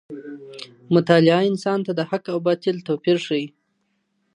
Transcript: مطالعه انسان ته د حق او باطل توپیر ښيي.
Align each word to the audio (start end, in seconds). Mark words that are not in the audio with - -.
مطالعه 0.95 1.41
انسان 1.51 1.79
ته 1.85 1.91
د 1.95 2.01
حق 2.09 2.25
او 2.33 2.39
باطل 2.47 2.75
توپیر 2.87 3.17
ښيي. 3.25 3.45